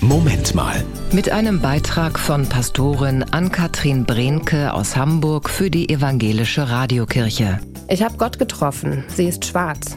Moment 0.00 0.54
mal. 0.54 0.84
Mit 1.10 1.30
einem 1.30 1.60
Beitrag 1.60 2.20
von 2.20 2.48
Pastorin 2.48 3.24
Ann-Kathrin 3.24 4.04
Brehnke 4.04 4.72
aus 4.72 4.96
Hamburg 4.96 5.50
für 5.50 5.70
die 5.70 5.88
Evangelische 5.88 6.70
Radiokirche. 6.70 7.58
Ich 7.88 8.02
habe 8.04 8.16
Gott 8.16 8.38
getroffen, 8.38 9.02
sie 9.08 9.26
ist 9.26 9.44
schwarz. 9.44 9.96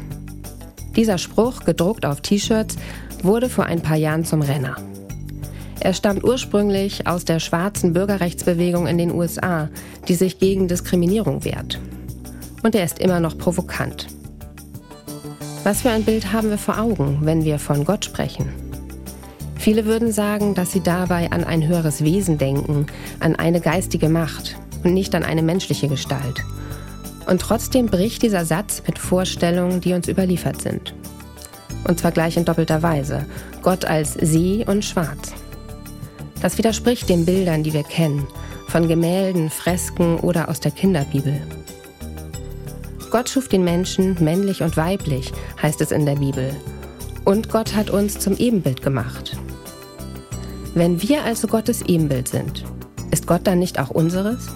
Dieser 0.96 1.20
Spruch, 1.20 1.66
gedruckt 1.66 2.06
auf 2.06 2.22
T-Shirts, 2.22 2.78
wurde 3.22 3.48
vor 3.48 3.66
ein 3.66 3.82
paar 3.82 3.96
Jahren 3.96 4.26
zum 4.26 4.42
Renner. 4.42 4.76
Er 5.80 5.94
stammt 5.94 6.24
ursprünglich 6.24 7.06
aus 7.06 7.24
der 7.24 7.40
schwarzen 7.40 7.94
Bürgerrechtsbewegung 7.94 8.88
in 8.88 8.98
den 8.98 9.12
USA, 9.12 9.70
die 10.08 10.16
sich 10.16 10.40
gegen 10.40 10.68
Diskriminierung 10.68 11.46
wehrt. 11.46 11.80
Und 12.64 12.74
er 12.74 12.86
ist 12.86 12.98
immer 12.98 13.20
noch 13.20 13.38
provokant. 13.38 14.08
Was 15.64 15.82
für 15.84 15.92
ein 15.92 16.04
Bild 16.04 16.34
haben 16.34 16.50
wir 16.50 16.58
vor 16.58 16.80
Augen, 16.80 17.20
wenn 17.22 17.46
wir 17.46 17.60
von 17.60 17.86
Gott 17.86 18.04
sprechen? 18.06 18.50
Viele 19.62 19.86
würden 19.86 20.12
sagen, 20.12 20.56
dass 20.56 20.72
sie 20.72 20.82
dabei 20.82 21.32
an 21.32 21.44
ein 21.44 21.68
höheres 21.68 22.04
Wesen 22.04 22.40
denken, 22.40 22.88
an 23.20 23.36
eine 23.36 23.62
geistige 23.62 24.10
Macht 24.10 24.56
und 24.84 24.96
nicht 24.96 25.14
an 25.14 25.24
eine 25.24 25.44
menschliche 25.44 25.88
Gestalt. 25.88 26.44
Und 27.28 27.42
trotzdem 27.44 27.86
bricht 27.86 28.24
dieser 28.24 28.44
Satz 28.44 28.82
mit 28.88 28.98
Vorstellungen, 28.98 29.80
die 29.80 29.94
uns 29.94 30.08
überliefert 30.08 30.60
sind. 30.64 30.96
Und 31.88 32.00
zwar 32.00 32.12
gleich 32.12 32.38
in 32.38 32.46
doppelter 32.46 32.82
Weise. 32.82 33.28
Gott 33.62 33.86
als 33.86 34.16
sie 34.16 34.66
und 34.66 34.84
schwarz. 34.84 35.32
Das 36.42 36.58
widerspricht 36.58 37.08
den 37.08 37.28
Bildern, 37.28 37.62
die 37.62 37.74
wir 37.74 37.84
kennen, 37.84 38.26
von 38.68 38.88
Gemälden, 38.88 39.52
Fresken 39.52 40.18
oder 40.22 40.50
aus 40.50 40.60
der 40.60 40.72
Kinderbibel. 40.72 41.40
Gott 43.12 43.30
schuf 43.30 43.48
den 43.48 43.64
Menschen 43.64 44.18
männlich 44.24 44.64
und 44.64 44.76
weiblich, 44.76 45.32
heißt 45.62 45.82
es 45.82 45.92
in 45.92 46.08
der 46.08 46.16
Bibel. 46.16 46.52
Und 47.26 47.50
Gott 47.50 47.76
hat 47.76 47.92
uns 47.92 48.18
zum 48.18 48.36
Ebenbild 48.38 48.82
gemacht. 48.82 49.38
Wenn 50.74 51.02
wir 51.02 51.24
also 51.24 51.48
Gottes 51.48 51.82
Ebenbild 51.82 52.30
sind, 52.30 52.64
ist 53.12 53.28
Gott 53.28 53.42
dann 53.44 53.60
nicht 53.60 53.78
auch 53.78 53.90
unseres? 53.90 54.48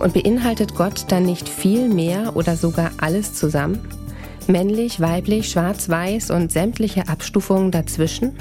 Und 0.00 0.14
beinhaltet 0.14 0.74
Gott 0.74 1.04
dann 1.08 1.24
nicht 1.24 1.48
viel 1.48 1.88
mehr 1.88 2.34
oder 2.34 2.56
sogar 2.56 2.90
alles 3.00 3.34
zusammen? 3.34 3.78
Männlich, 4.48 5.00
weiblich, 5.00 5.48
schwarz, 5.48 5.88
weiß 5.88 6.32
und 6.32 6.50
sämtliche 6.50 7.08
Abstufungen 7.08 7.70
dazwischen? 7.70 8.32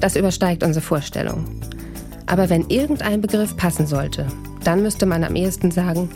Das 0.00 0.14
übersteigt 0.14 0.62
unsere 0.62 0.84
Vorstellung. 0.84 1.46
Aber 2.26 2.50
wenn 2.50 2.68
irgendein 2.68 3.22
Begriff 3.22 3.56
passen 3.56 3.86
sollte, 3.86 4.26
dann 4.64 4.82
müsste 4.82 5.06
man 5.06 5.24
am 5.24 5.36
ehesten 5.36 5.70
sagen, 5.70 6.10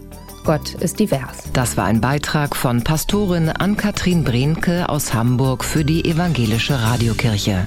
Gott 0.44 0.74
ist 0.74 1.00
divers. 1.00 1.44
Das 1.54 1.78
war 1.78 1.86
ein 1.86 2.02
Beitrag 2.02 2.54
von 2.54 2.84
Pastorin 2.84 3.48
Ann-Kathrin 3.48 4.22
Brehnke 4.22 4.88
aus 4.90 5.14
Hamburg 5.14 5.64
für 5.64 5.84
die 5.84 6.04
Evangelische 6.04 6.78
Radiokirche. 6.78 7.66